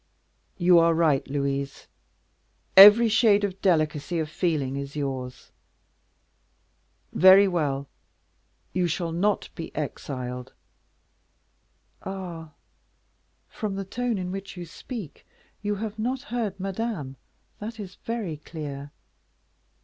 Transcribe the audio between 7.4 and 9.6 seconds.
well, you shall not